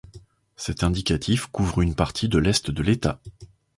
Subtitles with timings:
[0.55, 3.21] Cet indicatif couvre une partie de l'est de l'État.